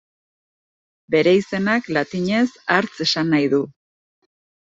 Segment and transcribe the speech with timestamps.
[1.15, 3.61] Bere izenak latinez hartz esan nahi du.